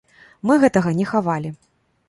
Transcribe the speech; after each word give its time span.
Мы 0.51 0.57
гэтага 0.63 0.95
не 1.03 1.07
хавалі. 1.11 1.49